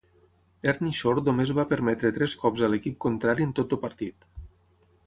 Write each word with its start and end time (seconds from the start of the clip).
Ernie 0.71 0.95
Shore 0.99 1.23
només 1.27 1.51
va 1.59 1.67
permetre 1.75 2.13
tres 2.17 2.35
cops 2.45 2.65
a 2.69 2.73
l'equip 2.75 2.99
contrari 3.07 3.49
en 3.51 3.57
tot 3.63 3.79
el 3.79 3.83
partit. 3.87 4.29